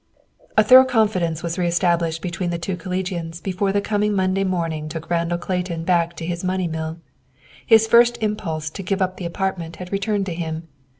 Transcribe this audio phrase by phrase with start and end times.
[0.57, 4.89] A thorough confidence was reestablished between the two collegians before the coming of Monday morning
[4.89, 6.97] took Randall Clayton back to his money mill.
[7.67, 10.67] His first impulse to give up the apartment had returned to him.